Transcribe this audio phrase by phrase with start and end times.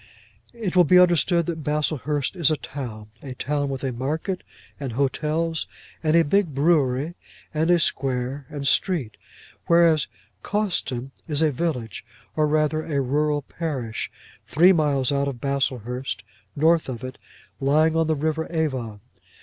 [0.55, 4.41] It will be understood that Baslehurst is a town, a town with a market,
[4.79, 5.67] and hotels,
[6.01, 7.13] and a big brewery,
[7.53, 9.15] and a square, and street;
[9.67, 10.07] whereas
[10.41, 12.03] Cawston is a village,
[12.35, 14.09] or rather a rural parish,
[14.47, 16.23] three miles out of Baslehurst,
[16.55, 17.19] north of it,
[17.59, 19.01] lying on the river Avon.